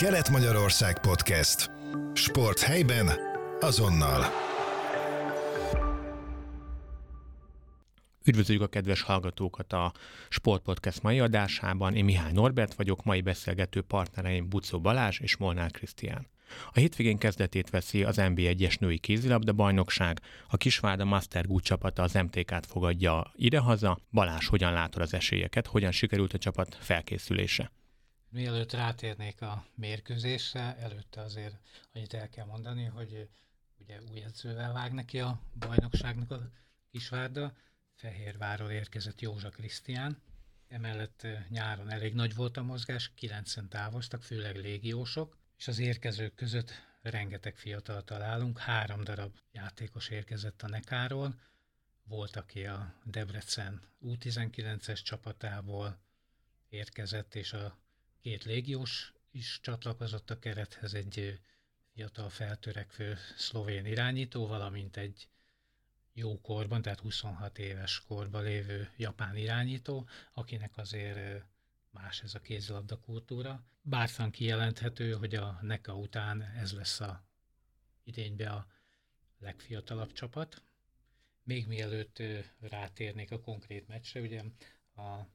Kelet-Magyarország 0.00 1.00
Podcast. 1.00 1.70
Sport 2.14 2.60
helyben, 2.60 3.10
azonnal. 3.58 4.24
Üdvözöljük 8.24 8.62
a 8.62 8.66
kedves 8.66 9.02
hallgatókat 9.02 9.72
a 9.72 9.92
Sport 10.28 10.62
Podcast 10.62 11.02
mai 11.02 11.20
adásában. 11.20 11.94
Én 11.94 12.04
Mihály 12.04 12.32
Norbert 12.32 12.74
vagyok, 12.74 13.04
mai 13.04 13.20
beszélgető 13.20 13.80
partnereim 13.80 14.48
Bucó 14.48 14.80
Balázs 14.80 15.18
és 15.20 15.36
Molnár 15.36 15.70
Krisztián. 15.70 16.26
A 16.72 16.78
hétvégén 16.78 17.18
kezdetét 17.18 17.70
veszi 17.70 18.04
az 18.04 18.16
NB1-es 18.18 18.78
női 18.78 18.98
kézilabda 18.98 19.52
bajnokság, 19.52 20.20
a 20.48 20.56
Kisvárda 20.56 21.04
Master 21.04 21.46
Good 21.46 21.62
csapata 21.62 22.02
az 22.02 22.12
MTK-t 22.12 22.66
fogadja 22.66 23.32
idehaza. 23.36 23.98
Balázs, 24.12 24.46
hogyan 24.46 24.72
látod 24.72 25.02
az 25.02 25.14
esélyeket, 25.14 25.66
hogyan 25.66 25.92
sikerült 25.92 26.32
a 26.32 26.38
csapat 26.38 26.76
felkészülése? 26.80 27.70
Mielőtt 28.32 28.72
rátérnék 28.72 29.40
a 29.40 29.66
mérkőzésre, 29.74 30.76
előtte 30.76 31.20
azért 31.20 31.54
annyit 31.94 32.14
el 32.14 32.28
kell 32.28 32.44
mondani, 32.44 32.84
hogy 32.84 33.28
ugye 33.78 34.00
új 34.10 34.22
edzővel 34.22 34.72
vág 34.72 34.92
neki 34.92 35.20
a 35.20 35.40
bajnokságnak 35.58 36.30
a 36.30 36.50
Kisvárda, 36.90 37.56
Fehérvárról 37.94 38.70
érkezett 38.70 39.20
Józsa 39.20 39.48
Krisztián, 39.48 40.22
emellett 40.68 41.26
nyáron 41.48 41.90
elég 41.90 42.14
nagy 42.14 42.34
volt 42.34 42.56
a 42.56 42.62
mozgás, 42.62 43.12
kilencen 43.14 43.68
távoztak, 43.68 44.22
főleg 44.22 44.56
légiósok, 44.56 45.36
és 45.56 45.68
az 45.68 45.78
érkezők 45.78 46.34
között 46.34 46.72
rengeteg 47.02 47.56
fiatal 47.56 48.04
találunk, 48.04 48.58
három 48.58 49.04
darab 49.04 49.38
játékos 49.52 50.08
érkezett 50.08 50.62
a 50.62 50.68
Nekáról, 50.68 51.40
volt, 52.04 52.36
aki 52.36 52.64
a 52.64 52.94
Debrecen 53.04 53.82
U19-es 54.02 55.02
csapatából 55.02 55.98
érkezett, 56.68 57.34
és 57.34 57.52
a 57.52 57.78
két 58.20 58.44
légiós 58.44 59.12
is 59.30 59.58
csatlakozott 59.62 60.30
a 60.30 60.38
kerethez, 60.38 60.94
egy 60.94 61.40
fiatal 61.92 62.28
feltörekvő 62.28 63.16
szlovén 63.36 63.86
irányító, 63.86 64.46
valamint 64.46 64.96
egy 64.96 65.28
jó 66.12 66.40
korban, 66.40 66.82
tehát 66.82 67.00
26 67.00 67.58
éves 67.58 68.00
korban 68.00 68.42
lévő 68.42 68.90
japán 68.96 69.36
irányító, 69.36 70.08
akinek 70.32 70.76
azért 70.76 71.44
más 71.90 72.22
ez 72.22 72.34
a 72.34 72.40
kézilabda 72.40 73.00
kultúra. 73.00 73.64
Bártan 73.82 74.30
kijelenthető, 74.30 75.12
hogy 75.12 75.34
a 75.34 75.58
NECA 75.62 75.94
után 75.94 76.42
ez 76.42 76.72
lesz 76.72 77.00
a 77.00 77.24
idénybe 78.04 78.50
a 78.50 78.66
legfiatalabb 79.38 80.12
csapat. 80.12 80.62
Még 81.42 81.66
mielőtt 81.66 82.22
rátérnék 82.60 83.30
a 83.30 83.40
konkrét 83.40 83.88
meccsre, 83.88 84.20
ugye 84.20 84.42
a 84.96 85.26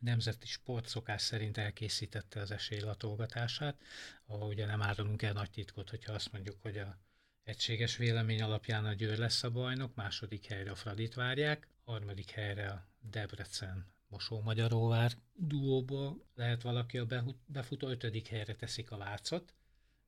Nemzeti 0.00 0.46
Sportszokás 0.46 1.22
szerint 1.22 1.58
elkészítette 1.58 2.40
az 2.40 2.50
esélylatolgatását, 2.50 3.80
ahol 4.26 4.48
ugye 4.48 4.66
nem 4.66 4.82
árulunk 4.82 5.22
el 5.22 5.32
nagy 5.32 5.50
titkot, 5.50 5.90
hogyha 5.90 6.12
azt 6.12 6.32
mondjuk, 6.32 6.56
hogy 6.62 6.78
a 6.78 6.98
egységes 7.42 7.96
vélemény 7.96 8.42
alapján 8.42 8.84
a 8.84 8.92
Győr 8.92 9.18
lesz 9.18 9.42
a 9.42 9.50
bajnok, 9.50 9.94
második 9.94 10.46
helyre 10.46 10.70
a 10.70 10.74
Fradit 10.74 11.14
várják, 11.14 11.68
harmadik 11.84 12.30
helyre 12.30 12.70
a 12.70 12.86
Debrecen 13.00 13.86
Mosó-Magyaróvár 14.08 15.12
duóból 15.34 16.24
lehet 16.34 16.62
valaki 16.62 16.98
a 16.98 17.06
befutó, 17.46 17.88
ötödik 17.88 18.26
helyre 18.26 18.54
teszik 18.54 18.90
a 18.90 18.96
Vácot, 18.96 19.54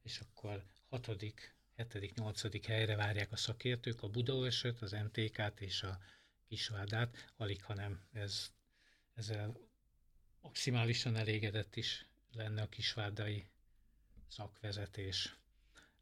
és 0.02 0.20
akkor 0.20 0.64
hatodik, 0.88 1.54
hetedik, 1.76 2.14
nyolcadik 2.14 2.66
helyre 2.66 2.96
várják 2.96 3.32
a 3.32 3.36
szakértők, 3.36 4.02
a 4.02 4.08
Budaörsöt, 4.08 4.82
az 4.82 4.92
MTK-t 4.92 5.60
és 5.60 5.82
a 5.82 5.98
Kisvárdát, 6.48 7.32
alig, 7.36 7.62
hanem 7.62 8.00
ez, 8.12 8.52
ezzel 9.14 9.56
maximálisan 10.42 11.16
elégedett 11.16 11.76
is 11.76 12.06
lenne 12.32 12.62
a 12.62 12.68
kisvárdai 12.68 13.46
szakvezetés 14.28 15.36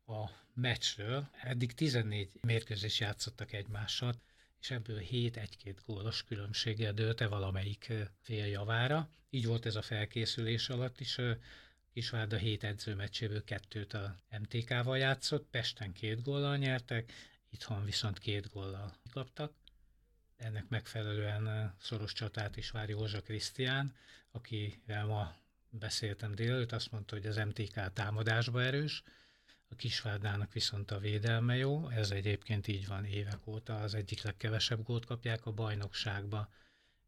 a 0.06 0.30
meccsről. 0.54 1.28
Eddig 1.42 1.72
14 1.72 2.30
mérkőzés 2.40 3.00
játszottak 3.00 3.52
egymással, 3.52 4.14
és 4.60 4.70
ebből 4.70 4.98
7 4.98 5.36
egy-két 5.36 5.82
gólos 5.86 6.24
különbséggel 6.24 6.92
dőlte 6.92 7.26
valamelyik 7.26 7.92
fél 8.20 8.46
javára. 8.46 9.10
Így 9.30 9.46
volt 9.46 9.66
ez 9.66 9.74
a 9.76 9.82
felkészülés 9.82 10.68
alatt 10.68 11.00
is. 11.00 11.16
Kisvárda 11.92 12.36
7 12.36 12.64
edzőmeccséből 12.64 13.44
kettőt 13.44 13.92
a 13.94 14.16
MTK-val 14.38 14.98
játszott, 14.98 15.48
Pesten 15.50 15.92
két 15.92 16.22
góllal 16.22 16.56
nyertek, 16.56 17.12
itthon 17.50 17.84
viszont 17.84 18.18
két 18.18 18.52
góllal 18.52 18.96
kaptak. 19.10 19.52
Ennek 20.40 20.68
megfelelően 20.68 21.74
szoros 21.80 22.12
csatát 22.12 22.56
is 22.56 22.70
vár 22.70 22.88
Józsa 22.88 23.20
Krisztián, 23.20 23.94
akivel 24.30 25.06
ma 25.06 25.36
beszéltem 25.70 26.34
délelőtt, 26.34 26.72
azt 26.72 26.90
mondta, 26.90 27.14
hogy 27.14 27.26
az 27.26 27.36
MTK 27.36 27.92
támadásba 27.92 28.62
erős, 28.62 29.02
a 29.68 29.74
Kisvárdának 29.74 30.52
viszont 30.52 30.90
a 30.90 30.98
védelme 30.98 31.56
jó, 31.56 31.88
ez 31.88 32.10
egyébként 32.10 32.66
így 32.66 32.86
van 32.86 33.04
évek 33.04 33.46
óta, 33.46 33.80
az 33.80 33.94
egyik 33.94 34.22
legkevesebb 34.22 34.82
gólt 34.82 35.06
kapják 35.06 35.46
a 35.46 35.52
bajnokságba, 35.52 36.48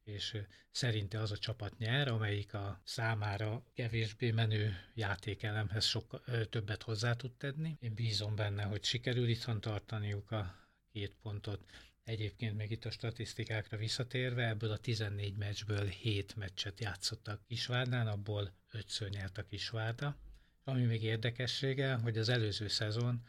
és 0.05 0.37
szerinte 0.71 1.21
az 1.21 1.31
a 1.31 1.39
csapat 1.39 1.79
nyer, 1.79 2.09
amelyik 2.09 2.55
a 2.55 2.81
számára 2.85 3.65
kevésbé 3.75 4.31
menő 4.31 4.75
játékelemhez 4.95 5.85
sokkal 5.85 6.47
többet 6.51 6.83
hozzá 6.83 7.13
tud 7.15 7.33
tenni. 7.33 7.77
Én 7.81 7.95
bízom 7.95 8.35
benne, 8.35 8.63
hogy 8.63 8.85
sikerül 8.85 9.29
itthon 9.29 9.61
tartaniuk 9.61 10.31
a 10.31 10.55
két 10.93 11.15
pontot. 11.23 11.61
Egyébként 12.05 12.57
még 12.57 12.71
itt 12.71 12.85
a 12.85 12.91
statisztikákra 12.91 13.77
visszatérve, 13.77 14.49
ebből 14.49 14.71
a 14.71 14.79
14 14.79 15.37
meccsből 15.37 15.87
7 15.87 16.37
meccset 16.37 16.81
játszottak 16.81 17.45
Kisvárdán, 17.47 18.07
abból 18.07 18.53
5-ször 18.73 19.11
nyert 19.11 19.39
a 19.39 19.47
Kisvárda. 19.47 20.17
Ami 20.65 20.85
még 20.85 21.03
érdekessége, 21.03 21.95
hogy 21.95 22.19
az 22.19 22.29
előző 22.29 22.69
szezon 22.69 23.23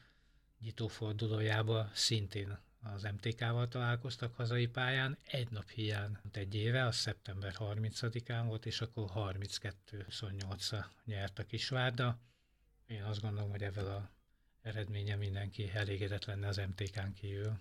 nyitófordulójában 0.59 1.91
szintén 1.93 2.57
az 2.81 3.03
MTK-val 3.03 3.67
találkoztak 3.67 4.35
hazai 4.35 4.67
pályán, 4.67 5.17
egy 5.25 5.49
nap 5.49 5.69
hiány 5.69 6.17
egy 6.31 6.55
éve, 6.55 6.85
az 6.85 6.95
szeptember 6.95 7.53
30-án 7.57 8.43
volt, 8.45 8.65
és 8.65 8.81
akkor 8.81 9.09
32-28-a 9.15 10.85
nyert 11.05 11.39
a 11.39 11.45
Kisvárda. 11.45 12.19
Én 12.87 13.03
azt 13.03 13.21
gondolom, 13.21 13.49
hogy 13.49 13.63
ezzel 13.63 13.95
a 13.95 14.11
eredménye 14.61 15.15
mindenki 15.15 15.71
elégedett 15.73 16.25
lenne 16.25 16.47
az 16.47 16.57
MTK-n 16.57 17.13
kívül. 17.13 17.59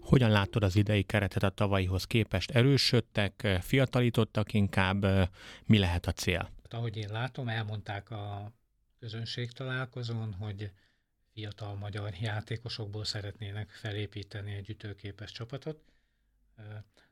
Hogyan 0.00 0.30
látod 0.30 0.62
az 0.62 0.76
idei 0.76 1.02
keretet 1.02 1.42
a 1.42 1.48
tavalyihoz 1.48 2.04
képest? 2.04 2.50
Erősödtek, 2.50 3.58
fiatalítottak 3.60 4.52
inkább? 4.52 5.30
Mi 5.64 5.78
lehet 5.78 6.06
a 6.06 6.12
cél? 6.12 6.50
Hát, 6.62 6.74
ahogy 6.74 6.96
én 6.96 7.08
látom, 7.10 7.48
elmondták 7.48 8.10
a 8.10 8.52
közönség 8.98 9.52
találkozón, 9.52 10.32
hogy 10.34 10.70
fiatal 11.32 11.74
magyar 11.74 12.14
játékosokból 12.20 13.04
szeretnének 13.04 13.70
felépíteni 13.70 14.54
egy 14.54 14.70
ütőképes 14.70 15.32
csapatot. 15.32 15.80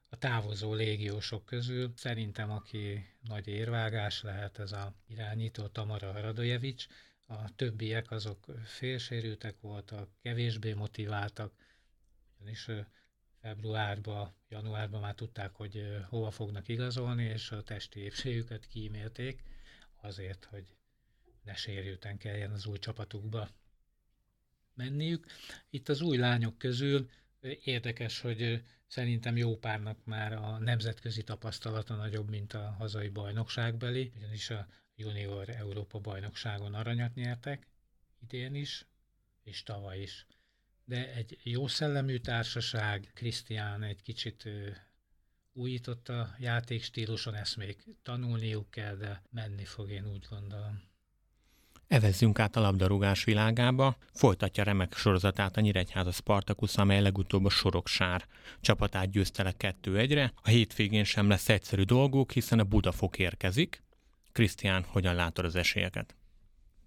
A 0.09 0.17
távozó 0.17 0.75
légiósok 0.75 1.45
közül 1.45 1.93
szerintem, 1.97 2.51
aki 2.51 3.07
nagy 3.21 3.47
érvágás 3.47 4.23
lehet, 4.23 4.59
ez 4.59 4.73
a 4.73 4.95
irányító 5.07 5.67
Tamara 5.67 6.21
Radojevics, 6.21 6.87
a 7.27 7.55
többiek 7.55 8.11
azok 8.11 8.47
félsérültek 8.65 9.61
voltak, 9.61 10.09
kevésbé 10.23 10.73
motiváltak, 10.73 11.53
ugyanis 12.39 12.69
februárban, 13.41 14.35
januárban 14.49 15.01
már 15.01 15.15
tudták, 15.15 15.55
hogy 15.55 15.97
hova 16.09 16.31
fognak 16.31 16.69
igazolni, 16.69 17.25
és 17.25 17.51
a 17.51 17.63
testi 17.63 18.01
épségüket 18.01 18.67
kímélték 18.67 19.43
azért, 19.97 20.45
hogy 20.45 20.65
ne 21.45 21.55
sérülten 21.55 22.19
kelljen 22.19 22.51
az 22.51 22.67
új 22.67 22.79
csapatukba 22.79 23.49
menniük. 24.75 25.27
Itt 25.71 25.89
az 25.89 26.01
új 26.01 26.17
lányok 26.17 26.59
közül 26.59 27.11
érdekes, 27.65 28.21
hogy 28.21 28.63
szerintem 28.87 29.37
jó 29.37 29.57
párnak 29.57 30.05
már 30.05 30.33
a 30.33 30.59
nemzetközi 30.59 31.23
tapasztalata 31.23 31.95
nagyobb, 31.95 32.29
mint 32.29 32.53
a 32.53 32.71
hazai 32.79 33.09
bajnokságbeli, 33.09 34.13
ugyanis 34.17 34.51
a 34.51 34.67
junior 34.97 35.49
Európa 35.49 35.99
bajnokságon 35.99 36.75
aranyat 36.75 37.15
nyertek, 37.15 37.67
idén 38.23 38.55
is, 38.55 38.87
és 39.43 39.63
tavaly 39.63 40.01
is 40.01 40.27
de 40.89 41.15
egy 41.15 41.39
jó 41.43 41.67
szellemű 41.67 42.17
társaság, 42.17 43.11
Krisztián 43.15 43.83
egy 43.83 44.03
kicsit 44.03 44.49
újított 45.53 46.09
a 46.09 46.35
játékstíluson, 46.39 47.35
ezt 47.35 47.57
még 47.57 47.77
tanulniuk 48.03 48.71
kell, 48.71 48.97
de 48.97 49.23
menni 49.31 49.65
fog, 49.65 49.91
én 49.91 50.11
úgy 50.11 50.27
gondolom. 50.31 50.83
Evezzünk 51.87 52.39
át 52.39 52.57
a 52.57 52.61
labdarúgás 52.61 53.25
világába. 53.25 53.97
Folytatja 54.13 54.65
remek 54.65 54.95
sorozatát 54.95 55.57
a 55.57 55.61
Nyíregyháza 55.61 56.11
Spartacus, 56.11 56.77
amely 56.77 57.01
legutóbb 57.01 57.45
a 57.45 57.51
Soroksár 57.51 58.27
csapatát 58.61 59.11
győzte 59.11 59.43
le 59.43 59.55
2-1-re. 59.59 60.33
A 60.43 60.49
hétvégén 60.49 61.05
sem 61.05 61.29
lesz 61.29 61.49
egyszerű 61.49 61.83
dolgok, 61.83 62.33
hiszen 62.33 62.59
a 62.59 62.65
Budafok 62.65 63.19
érkezik. 63.19 63.83
Krisztián, 64.33 64.85
hogyan 64.85 65.15
látod 65.15 65.45
az 65.45 65.55
esélyeket? 65.57 66.17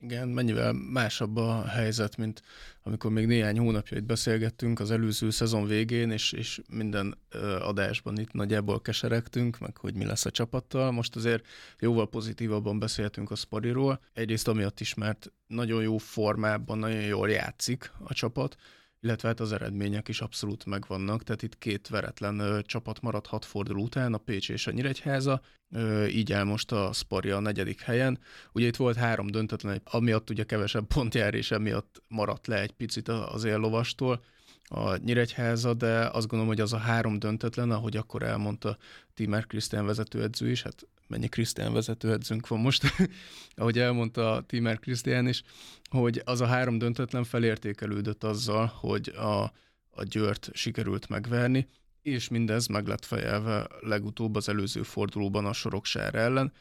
Igen, 0.01 0.27
mennyivel 0.27 0.73
másabb 0.73 1.37
a 1.37 1.65
helyzet, 1.65 2.17
mint 2.17 2.41
amikor 2.83 3.11
még 3.11 3.25
néhány 3.25 3.59
hónapja 3.59 3.97
itt 3.97 4.03
beszélgettünk 4.03 4.79
az 4.79 4.91
előző 4.91 5.29
szezon 5.29 5.67
végén, 5.67 6.11
és, 6.11 6.31
és 6.31 6.61
minden 6.69 7.17
adásban 7.59 8.19
itt 8.19 8.31
nagyjából 8.31 8.81
keseregtünk, 8.81 9.59
meg 9.59 9.77
hogy 9.77 9.95
mi 9.95 10.05
lesz 10.05 10.25
a 10.25 10.31
csapattal. 10.31 10.91
Most 10.91 11.15
azért 11.15 11.45
jóval 11.79 12.09
pozitívabban 12.09 12.79
beszélhetünk 12.79 13.31
a 13.31 13.35
Spariról. 13.35 13.99
Egyrészt 14.13 14.47
amiatt 14.47 14.79
is, 14.79 14.93
mert 14.93 15.31
nagyon 15.47 15.81
jó 15.81 15.97
formában, 15.97 16.77
nagyon 16.77 17.01
jól 17.01 17.29
játszik 17.29 17.91
a 18.03 18.13
csapat, 18.13 18.55
illetve 19.01 19.27
hát 19.27 19.39
az 19.39 19.51
eredmények 19.51 20.07
is 20.07 20.21
abszolút 20.21 20.65
megvannak, 20.65 21.23
tehát 21.23 21.43
itt 21.43 21.57
két 21.57 21.87
veretlen 21.87 22.39
ö, 22.39 22.61
csapat 22.61 23.01
maradt 23.01 23.27
hat 23.27 23.45
forduló 23.45 23.83
után, 23.83 24.13
a 24.13 24.17
Pécs 24.17 24.49
és 24.49 24.67
a 24.67 24.71
Nyíregyháza, 24.71 25.41
ö, 25.71 26.05
így 26.05 26.31
el 26.31 26.43
most 26.43 26.71
a 26.71 26.93
Sparia 26.93 27.35
a 27.35 27.39
negyedik 27.39 27.81
helyen. 27.81 28.19
Ugye 28.51 28.67
itt 28.67 28.75
volt 28.75 28.95
három 28.95 29.27
döntetlen, 29.27 29.81
amiatt 29.83 30.29
ugye 30.29 30.43
kevesebb 30.43 30.87
pont 30.87 31.15
jár, 31.15 31.33
és 31.33 31.51
emiatt 31.51 32.03
maradt 32.07 32.47
le 32.47 32.61
egy 32.61 32.71
picit 32.71 33.07
az 33.07 33.43
éllovastól 33.43 34.23
a 34.71 34.97
Nyíregyháza, 34.97 35.73
de 35.73 36.05
azt 36.05 36.27
gondolom, 36.27 36.47
hogy 36.47 36.61
az 36.61 36.73
a 36.73 36.77
három 36.77 37.19
döntetlen, 37.19 37.71
ahogy 37.71 37.97
akkor 37.97 38.23
elmondta 38.23 38.77
Timer 39.13 39.47
Krisztián 39.47 39.85
vezetőedző 39.85 40.49
is, 40.49 40.61
hát 40.61 40.87
mennyi 41.07 41.27
Krisztián 41.27 41.73
vezetőedzőnk 41.73 42.47
van 42.47 42.59
most, 42.59 42.83
ahogy 43.55 43.79
elmondta 43.79 44.43
Timer 44.47 44.79
Krisztián 44.79 45.27
is, 45.27 45.43
hogy 45.89 46.21
az 46.25 46.41
a 46.41 46.45
három 46.45 46.77
döntetlen 46.77 47.23
felértékelődött 47.23 48.23
azzal, 48.23 48.65
hogy 48.65 49.07
a, 49.07 49.41
a 49.89 50.03
Győrt 50.03 50.49
sikerült 50.53 51.09
megverni, 51.09 51.67
és 52.01 52.27
mindez 52.27 52.67
meg 52.67 52.87
lett 52.87 53.05
fejelve 53.05 53.67
legutóbb 53.79 54.35
az 54.35 54.49
előző 54.49 54.83
fordulóban 54.83 55.45
a 55.45 55.53
Soroksár 55.53 56.15
ellen. 56.15 56.53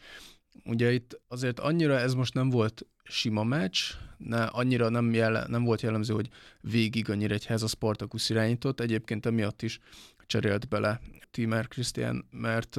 Ugye 0.65 0.93
itt 0.93 1.21
azért 1.29 1.61
annyira 1.61 1.99
ez 1.99 2.15
most 2.15 2.35
nem 2.35 2.51
volt 2.51 2.87
sima 3.03 3.45
meccs, 3.45 3.79
ne, 4.17 4.45
annyira 4.45 4.89
nem, 4.89 5.15
jelle, 5.15 5.47
nem 5.49 5.65
volt 5.65 5.83
jellemző, 5.83 6.15
hogy 6.15 6.29
végig 6.61 7.11
a 7.11 7.15
Nyíregyháza 7.15 7.67
Spartacus 7.67 8.31
irányított, 8.31 8.81
egyébként 8.81 9.27
emiatt 9.27 9.63
is 9.63 9.79
cserélt 10.27 10.69
bele 10.69 11.01
Timer 11.31 11.69
Krisztián, 11.69 12.25
mert 12.31 12.77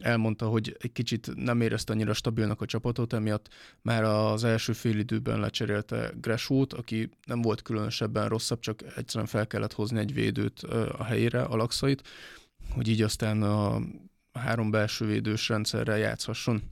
elmondta, 0.00 0.46
hogy 0.46 0.76
egy 0.78 0.92
kicsit 0.92 1.34
nem 1.34 1.60
érezte 1.60 1.92
annyira 1.92 2.12
stabilnak 2.12 2.60
a 2.60 2.66
csapatot, 2.66 3.12
emiatt 3.12 3.48
már 3.82 4.04
az 4.04 4.44
első 4.44 4.72
fél 4.72 4.98
időben 4.98 5.40
lecserélte 5.40 6.12
Gresót, 6.20 6.72
aki 6.72 7.10
nem 7.26 7.42
volt 7.42 7.62
különösebben 7.62 8.28
rosszabb, 8.28 8.60
csak 8.60 8.82
egyszerűen 8.96 9.26
fel 9.26 9.46
kellett 9.46 9.72
hozni 9.72 9.98
egy 9.98 10.14
védőt 10.14 10.62
a 10.98 11.04
helyére, 11.04 11.42
Alakszait, 11.42 12.08
hogy 12.70 12.88
így 12.88 13.02
aztán 13.02 13.42
a 13.42 13.80
három 14.32 14.70
belső 14.70 15.06
védős 15.06 15.48
rendszerrel 15.48 15.98
játszhasson 15.98 16.62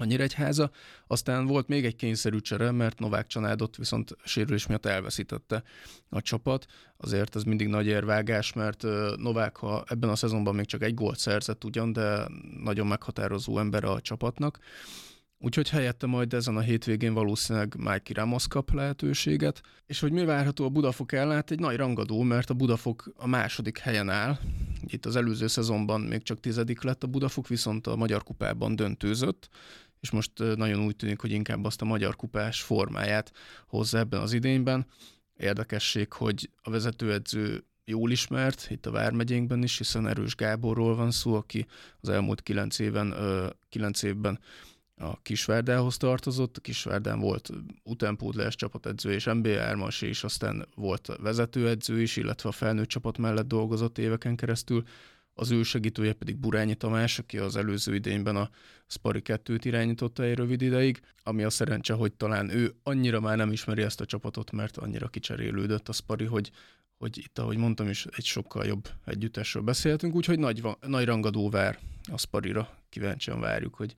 a 0.00 0.04
Nyíregyháza. 0.04 0.70
Aztán 1.06 1.46
volt 1.46 1.68
még 1.68 1.84
egy 1.84 1.96
kényszerű 1.96 2.38
csere, 2.38 2.70
mert 2.70 2.98
Novák 2.98 3.26
Csanádot 3.26 3.76
viszont 3.76 4.16
sérülés 4.24 4.66
miatt 4.66 4.86
elveszítette 4.86 5.62
a 6.08 6.20
csapat. 6.20 6.66
Azért 6.96 7.36
ez 7.36 7.42
mindig 7.42 7.68
nagy 7.68 7.86
érvágás, 7.86 8.52
mert 8.52 8.82
Novák, 9.16 9.56
ha 9.56 9.84
ebben 9.86 10.10
a 10.10 10.16
szezonban 10.16 10.54
még 10.54 10.66
csak 10.66 10.82
egy 10.82 10.94
gólt 10.94 11.18
szerzett 11.18 11.64
ugyan, 11.64 11.92
de 11.92 12.28
nagyon 12.62 12.86
meghatározó 12.86 13.58
ember 13.58 13.84
a 13.84 14.00
csapatnak. 14.00 14.58
Úgyhogy 15.40 15.68
helyette 15.68 16.06
majd 16.06 16.34
ezen 16.34 16.56
a 16.56 16.60
hétvégén 16.60 17.14
valószínűleg 17.14 17.74
Mikey 17.76 18.12
Ramos 18.14 18.46
kap 18.48 18.72
lehetőséget. 18.72 19.60
És 19.86 20.00
hogy 20.00 20.12
mi 20.12 20.24
várható 20.24 20.64
a 20.64 20.68
Budafok 20.68 21.12
ellen? 21.12 21.34
Hát 21.34 21.50
egy 21.50 21.58
nagy 21.58 21.76
rangadó, 21.76 22.22
mert 22.22 22.50
a 22.50 22.54
Budafok 22.54 23.12
a 23.16 23.26
második 23.26 23.78
helyen 23.78 24.10
áll. 24.10 24.38
Itt 24.86 25.06
az 25.06 25.16
előző 25.16 25.46
szezonban 25.46 26.00
még 26.00 26.22
csak 26.22 26.40
tizedik 26.40 26.82
lett 26.82 27.02
a 27.02 27.06
Budafok, 27.06 27.48
viszont 27.48 27.86
a 27.86 27.96
Magyar 27.96 28.22
Kupában 28.22 28.76
döntőzött 28.76 29.48
és 30.00 30.10
most 30.10 30.32
nagyon 30.38 30.84
úgy 30.84 30.96
tűnik, 30.96 31.20
hogy 31.20 31.30
inkább 31.30 31.64
azt 31.64 31.82
a 31.82 31.84
magyar 31.84 32.16
kupás 32.16 32.62
formáját 32.62 33.32
hozza 33.66 33.98
ebben 33.98 34.20
az 34.20 34.32
idényben. 34.32 34.86
Érdekesség, 35.36 36.12
hogy 36.12 36.50
a 36.62 36.70
vezetőedző 36.70 37.64
jól 37.84 38.10
ismert, 38.10 38.66
itt 38.70 38.86
a 38.86 38.90
Vármegyénkben 38.90 39.62
is, 39.62 39.78
hiszen 39.78 40.06
Erős 40.06 40.34
Gáborról 40.34 40.94
van 40.94 41.10
szó, 41.10 41.34
aki 41.34 41.66
az 42.00 42.08
elmúlt 42.08 42.42
kilenc, 42.42 42.78
éven, 42.78 43.14
kilenc 43.68 44.02
évben 44.02 44.38
a 44.96 45.22
Kisvárdához 45.22 45.96
tartozott, 45.96 46.56
a 46.56 46.60
Kisvárdán 46.60 47.20
volt 47.20 47.50
utánpótlás 47.82 48.54
csapatedző 48.54 49.12
és 49.12 49.24
NBA 49.24 49.60
ármas, 49.60 50.02
és 50.02 50.24
aztán 50.24 50.66
volt 50.74 51.16
vezetőedző 51.20 52.00
is, 52.00 52.16
illetve 52.16 52.48
a 52.48 52.52
felnőtt 52.52 52.88
csapat 52.88 53.18
mellett 53.18 53.46
dolgozott 53.48 53.98
éveken 53.98 54.36
keresztül, 54.36 54.84
az 55.38 55.50
ő 55.50 55.62
segítője 55.62 56.12
pedig 56.12 56.36
Burányi 56.36 56.74
Tamás, 56.74 57.18
aki 57.18 57.38
az 57.38 57.56
előző 57.56 57.94
idényben 57.94 58.36
a 58.36 58.50
Spari 58.86 59.22
2-t 59.24 59.60
irányította 59.62 60.22
egy 60.22 60.34
rövid 60.34 60.62
ideig, 60.62 61.00
ami 61.22 61.42
a 61.42 61.50
szerencse, 61.50 61.94
hogy 61.94 62.12
talán 62.12 62.50
ő 62.50 62.74
annyira 62.82 63.20
már 63.20 63.36
nem 63.36 63.52
ismeri 63.52 63.82
ezt 63.82 64.00
a 64.00 64.04
csapatot, 64.04 64.50
mert 64.50 64.76
annyira 64.76 65.08
kicserélődött 65.08 65.88
a 65.88 65.92
Spari, 65.92 66.24
hogy, 66.24 66.50
hogy 66.98 67.18
itt, 67.18 67.38
ahogy 67.38 67.56
mondtam 67.56 67.88
is, 67.88 68.06
egy 68.16 68.24
sokkal 68.24 68.66
jobb 68.66 68.88
együttesről 69.04 69.62
beszéltünk, 69.62 70.14
úgyhogy 70.14 70.38
nagy, 70.38 70.62
nagy 70.80 71.04
rangadó 71.04 71.50
vár 71.50 71.78
a 72.12 72.18
Sparira. 72.18 72.76
Kíváncsian 72.88 73.40
várjuk, 73.40 73.74
hogy 73.74 73.94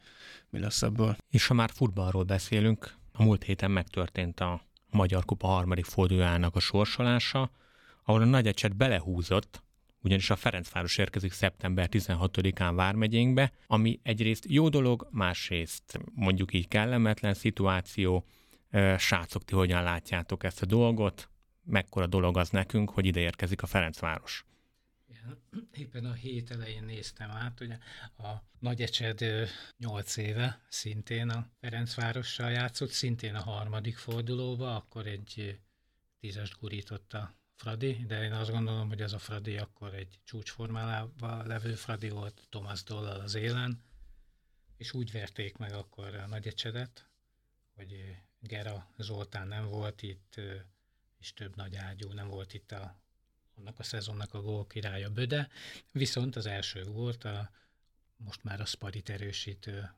mi 0.50 0.58
lesz 0.58 0.82
ebből. 0.82 1.16
És 1.30 1.46
ha 1.46 1.54
már 1.54 1.70
futballról 1.74 2.24
beszélünk, 2.24 2.94
a 3.12 3.22
múlt 3.22 3.42
héten 3.42 3.70
megtörtént 3.70 4.40
a 4.40 4.60
Magyar 4.90 5.24
Kupa 5.24 5.46
harmadik 5.46 5.84
fordulójának 5.84 6.56
a 6.56 6.60
sorsolása, 6.60 7.50
ahol 8.04 8.22
a 8.22 8.24
nagy 8.24 8.74
belehúzott 8.76 9.62
ugyanis 10.02 10.30
a 10.30 10.36
Ferencváros 10.36 10.98
érkezik 10.98 11.32
szeptember 11.32 11.88
16-án 11.90 12.72
Vármegyénkbe, 12.74 13.52
ami 13.66 14.00
egyrészt 14.02 14.44
jó 14.48 14.68
dolog, 14.68 15.08
másrészt 15.10 15.98
mondjuk 16.14 16.52
így 16.52 16.68
kellemetlen 16.68 17.34
szituáció. 17.34 18.26
Srácok, 18.98 19.44
ti 19.44 19.54
hogyan 19.54 19.82
látjátok 19.82 20.44
ezt 20.44 20.62
a 20.62 20.66
dolgot? 20.66 21.30
Mekkora 21.64 22.06
dolog 22.06 22.36
az 22.36 22.50
nekünk, 22.50 22.90
hogy 22.90 23.06
ide 23.06 23.20
érkezik 23.20 23.62
a 23.62 23.66
Ferencváros? 23.66 24.44
éppen 25.72 26.04
a 26.04 26.12
hét 26.12 26.50
elején 26.50 26.84
néztem 26.84 27.30
át, 27.30 27.58
hogy 27.58 27.70
a 28.16 28.42
Nagy 28.58 28.80
Ecsed 28.80 29.48
8 29.78 30.16
éve 30.16 30.60
szintén 30.68 31.28
a 31.28 31.46
Ferencvárossal 31.60 32.50
játszott, 32.50 32.90
szintén 32.90 33.34
a 33.34 33.42
harmadik 33.42 33.96
fordulóba, 33.96 34.76
akkor 34.76 35.06
egy 35.06 35.58
tízest 36.20 36.58
gurította 36.60 37.39
Fradi, 37.60 38.04
de 38.06 38.22
én 38.22 38.32
azt 38.32 38.50
gondolom, 38.50 38.88
hogy 38.88 39.00
ez 39.00 39.12
a 39.12 39.18
Fradi 39.18 39.58
akkor 39.58 39.94
egy 39.94 40.18
csúcsformálában 40.24 41.46
levő 41.46 41.74
Fradi 41.74 42.08
volt, 42.08 42.46
Thomas 42.48 42.82
Dollal 42.82 43.20
az 43.20 43.34
élen, 43.34 43.82
és 44.76 44.92
úgy 44.92 45.12
verték 45.12 45.56
meg 45.56 45.72
akkor 45.72 46.14
a 46.14 46.26
nagy 46.26 46.46
ecsedet, 46.46 47.08
hogy 47.74 48.16
Gera 48.38 48.94
Zoltán 48.98 49.48
nem 49.48 49.68
volt 49.68 50.02
itt, 50.02 50.40
és 51.18 51.32
több 51.32 51.56
nagy 51.56 51.76
ágyú 51.76 52.12
nem 52.12 52.28
volt 52.28 52.54
itt 52.54 52.72
a, 52.72 53.00
annak 53.56 53.78
a 53.78 53.82
szezonnak 53.82 54.34
a 54.34 54.42
gól 54.42 54.66
királya 54.66 55.10
Böde, 55.10 55.48
viszont 55.92 56.36
az 56.36 56.46
első 56.46 56.84
volt 56.84 57.24
a 57.24 57.50
most 58.16 58.44
már 58.44 58.60
a 58.60 58.64
Sparit 58.64 59.08
erősítő 59.10 59.94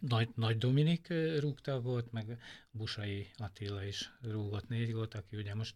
nagy, 0.00 0.28
Nagy 0.34 0.58
Dominik 0.58 1.08
rúgta 1.38 1.80
volt, 1.80 2.12
meg 2.12 2.40
Busai 2.70 3.30
Attila 3.36 3.84
is 3.84 4.12
rúgott 4.20 4.68
négy 4.68 4.92
gólt, 4.92 5.14
aki 5.14 5.36
ugye 5.36 5.54
most 5.54 5.74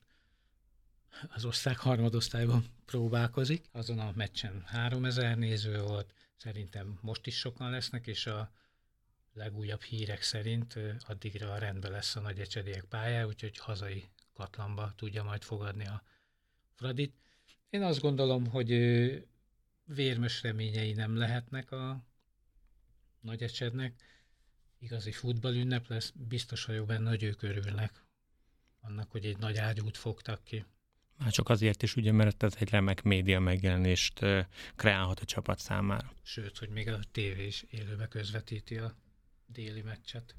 az 1.29 1.45
osztály 1.45 1.75
harmadosztályban 1.75 2.64
próbálkozik. 2.85 3.64
Azon 3.73 3.99
a 3.99 4.12
meccsen 4.14 4.62
3000 4.67 5.37
néző 5.37 5.83
volt, 5.83 6.14
szerintem 6.37 6.99
most 7.00 7.26
is 7.26 7.38
sokan 7.38 7.71
lesznek, 7.71 8.07
és 8.07 8.26
a 8.26 8.52
legújabb 9.33 9.83
hírek 9.83 10.23
szerint 10.23 10.79
addigra 11.07 11.52
a 11.52 11.59
rendben 11.59 11.90
lesz 11.90 12.17
a 12.17 12.21
nagy 12.21 12.38
ecsediek 12.38 12.85
pálya, 12.85 13.26
úgyhogy 13.26 13.59
hazai 13.59 14.05
katlamba 14.33 14.93
tudja 14.97 15.23
majd 15.23 15.43
fogadni 15.43 15.87
a 15.87 16.02
Fradit. 16.75 17.14
Én 17.71 17.83
azt 17.83 18.00
gondolom, 18.00 18.47
hogy 18.47 18.69
vérmös 19.85 20.43
reményei 20.43 20.93
nem 20.93 21.17
lehetnek 21.17 21.71
a 21.71 22.05
nagy 23.25 23.43
ecsednek, 23.43 23.95
igazi 24.78 25.12
futballünnep 25.12 25.88
lesz, 25.88 26.12
biztos 26.14 26.64
vagyok 26.64 26.87
benne, 26.87 27.09
hogy 27.09 27.23
ők 27.23 27.43
örülnek 27.43 28.04
annak, 28.81 29.11
hogy 29.11 29.25
egy 29.25 29.38
nagy 29.38 29.57
ágyút 29.57 29.97
fogtak 29.97 30.45
ki. 30.45 30.64
Már 31.19 31.31
csak 31.31 31.49
azért 31.49 31.83
is, 31.83 31.97
ugye, 31.97 32.12
mert 32.12 32.43
ez 32.43 32.54
egy 32.59 32.71
remek 32.71 33.02
média 33.02 33.40
megjelenést 33.40 34.21
kreálhat 34.76 35.21
a 35.21 35.25
csapat 35.25 35.59
számára. 35.59 36.12
Sőt, 36.23 36.59
hogy 36.59 36.69
még 36.69 36.88
a 36.88 37.00
tévé 37.12 37.47
is 37.47 37.64
élőbe 37.71 38.09
közvetíti 38.09 38.76
a 38.76 38.97
déli 39.47 39.83
meccset. 39.83 40.35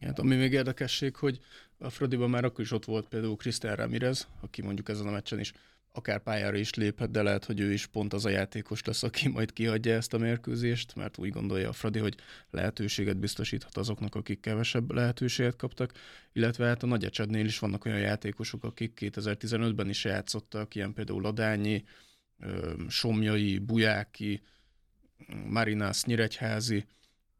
Hát, 0.00 0.18
ami 0.18 0.36
még 0.36 0.52
érdekesség, 0.52 1.16
hogy 1.16 1.40
a 1.78 1.90
Fradiban 1.90 2.30
már 2.30 2.44
akkor 2.44 2.64
is 2.64 2.70
ott 2.70 2.84
volt 2.84 3.08
például 3.08 3.36
Krisztel 3.36 3.76
Ramirez, 3.76 4.28
aki 4.40 4.62
mondjuk 4.62 4.88
ezen 4.88 5.06
a 5.06 5.10
meccsen 5.10 5.38
is 5.38 5.52
akár 5.92 6.22
pályára 6.22 6.56
is 6.56 6.74
léphet, 6.74 7.10
de 7.10 7.22
lehet, 7.22 7.44
hogy 7.44 7.60
ő 7.60 7.72
is 7.72 7.86
pont 7.86 8.12
az 8.12 8.24
a 8.24 8.28
játékos 8.28 8.84
lesz, 8.84 9.02
aki 9.02 9.28
majd 9.28 9.52
kihagyja 9.52 9.94
ezt 9.94 10.14
a 10.14 10.18
mérkőzést, 10.18 10.94
mert 10.94 11.18
úgy 11.18 11.30
gondolja 11.30 11.68
a 11.68 11.72
Fradi, 11.72 11.98
hogy 11.98 12.14
lehetőséget 12.50 13.16
biztosíthat 13.16 13.76
azoknak, 13.76 14.14
akik 14.14 14.40
kevesebb 14.40 14.92
lehetőséget 14.92 15.56
kaptak, 15.56 15.92
illetve 16.32 16.66
hát 16.66 16.82
a 16.82 16.86
nagy 16.86 17.04
ecsednél 17.04 17.44
is 17.44 17.58
vannak 17.58 17.84
olyan 17.84 17.98
játékosok, 17.98 18.64
akik 18.64 18.98
2015-ben 19.00 19.88
is 19.88 20.04
játszottak, 20.04 20.74
ilyen 20.74 20.92
például 20.92 21.22
Ladányi, 21.22 21.84
Somjai, 22.88 23.58
Bujáki, 23.58 24.42
Marinász, 25.48 26.04
Nyíregyházi, 26.04 26.84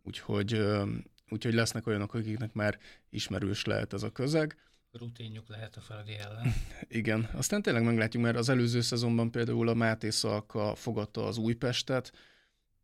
úgyhogy 0.02 0.62
úgyhogy 1.30 1.54
lesznek 1.54 1.86
olyanok, 1.86 2.14
akiknek 2.14 2.52
már 2.52 2.78
ismerős 3.10 3.64
lehet 3.64 3.92
ez 3.92 4.02
a 4.02 4.10
közeg. 4.10 4.56
Rutinjuk 4.92 5.48
lehet 5.48 5.76
a 5.76 5.80
Fradi 5.80 6.16
ellen. 6.16 6.54
Igen, 6.88 7.28
aztán 7.32 7.62
tényleg 7.62 7.84
meglátjuk, 7.84 8.22
mert 8.22 8.36
az 8.36 8.48
előző 8.48 8.80
szezonban 8.80 9.30
például 9.30 9.68
a 9.68 9.74
Máté 9.74 10.10
Szalka 10.10 10.74
fogadta 10.74 11.26
az 11.26 11.36
Újpestet, 11.36 12.12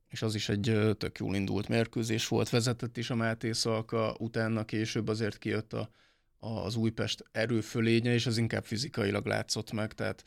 és 0.09 0.23
az 0.23 0.35
is 0.35 0.49
egy 0.49 0.95
tök 0.99 1.19
jól 1.19 1.35
indult 1.35 1.69
mérkőzés 1.69 2.29
volt, 2.29 2.49
vezetett 2.49 2.97
is 2.97 3.11
a 3.11 3.15
Máté 3.15 3.53
Szalka, 3.53 4.17
utána 4.19 4.65
később 4.65 5.09
azért 5.09 5.39
kijött 5.39 5.73
a, 5.73 5.91
a, 6.39 6.49
az 6.49 6.77
Újpest 6.77 7.25
erőfölénye, 7.33 8.13
és 8.13 8.27
az 8.27 8.39
inkább 8.39 8.65
fizikailag 8.65 9.27
látszott 9.27 9.73
meg, 9.73 9.93
tehát, 9.93 10.25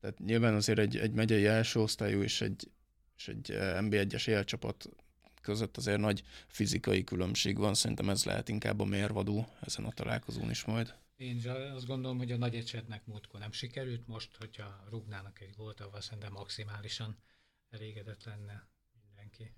tehát 0.00 0.18
nyilván 0.18 0.54
azért 0.54 0.78
egy, 0.78 0.96
egy 0.96 1.12
megyei 1.12 1.46
első 1.46 1.80
osztályú 1.80 2.22
és 2.22 2.40
egy, 2.40 2.70
és 3.16 3.28
egy 3.28 3.56
MB1-es 3.58 4.28
élcsapat 4.28 4.88
között 5.40 5.76
azért 5.76 6.00
nagy 6.00 6.22
fizikai 6.46 7.04
különbség 7.04 7.58
van, 7.58 7.74
szerintem 7.74 8.08
ez 8.08 8.24
lehet 8.24 8.48
inkább 8.48 8.80
a 8.80 8.84
mérvadó 8.84 9.48
ezen 9.60 9.84
a 9.84 9.92
találkozón 9.92 10.50
is 10.50 10.64
majd. 10.64 10.94
Én 11.18 11.42
azt 11.74 11.86
gondolom, 11.86 12.18
hogy 12.18 12.32
a 12.32 12.36
nagy 12.36 12.54
ecsetnek 12.54 13.06
múltkor 13.06 13.40
nem 13.40 13.52
sikerült, 13.52 14.06
most, 14.06 14.36
hogyha 14.36 14.84
rúgnának 14.90 15.40
egy 15.40 15.54
gólt, 15.56 15.80
avval 15.80 16.00
szerintem 16.00 16.32
maximálisan 16.32 17.16
elégedett 17.70 18.24
lenne 18.24 18.68
mindenki. 19.02 19.52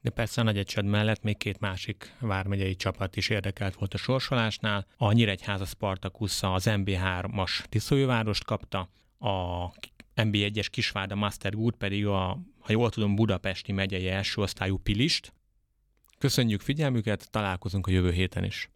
De 0.00 0.10
persze 0.10 0.40
a 0.40 0.44
nagy 0.44 0.58
egysed 0.58 0.84
mellett 0.84 1.22
még 1.22 1.36
két 1.36 1.60
másik 1.60 2.14
vármegyei 2.20 2.76
csapat 2.76 3.16
is 3.16 3.28
érdekelt 3.28 3.74
volt 3.74 3.94
a 3.94 3.96
sorsolásnál. 3.96 4.86
A 4.96 5.12
Nyíregyháza 5.12 5.64
Spartakussza 5.64 6.52
az 6.52 6.64
MB3-as 6.68 7.64
Tiszójóvárost 7.64 8.44
kapta, 8.44 8.90
a 9.18 9.70
MB1-es 10.14 10.66
Kisvárda 10.70 11.14
Master 11.14 11.54
Good 11.54 11.74
pedig 11.74 12.06
a, 12.06 12.38
ha 12.58 12.72
jól 12.72 12.90
tudom, 12.90 13.14
Budapesti 13.14 13.72
megyei 13.72 14.08
első 14.08 14.40
osztályú 14.40 14.76
Pilist. 14.76 15.32
Köszönjük 16.18 16.60
figyelmüket, 16.60 17.30
találkozunk 17.30 17.86
a 17.86 17.90
jövő 17.90 18.12
héten 18.12 18.44
is. 18.44 18.70